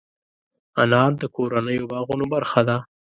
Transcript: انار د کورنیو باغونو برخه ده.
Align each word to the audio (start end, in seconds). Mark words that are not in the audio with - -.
انار 0.81 1.11
د 1.21 1.23
کورنیو 1.35 1.89
باغونو 1.91 2.25
برخه 2.33 2.61
ده. 2.67 2.77